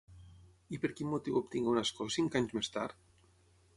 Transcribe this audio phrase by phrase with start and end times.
[0.77, 2.99] I per quin motiu obtingué un escó cinc anys més tard?